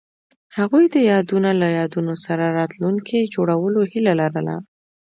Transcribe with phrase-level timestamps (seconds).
[0.57, 4.55] هغوی د یادونه له یادونو سره راتلونکی جوړولو هیله لرله.